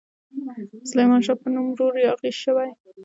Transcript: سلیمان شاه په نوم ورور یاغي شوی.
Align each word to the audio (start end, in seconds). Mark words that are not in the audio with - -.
سلیمان 0.89 1.21
شاه 1.25 1.37
په 1.41 1.47
نوم 1.53 1.65
ورور 1.71 1.95
یاغي 2.07 2.31
شوی. 2.41 2.69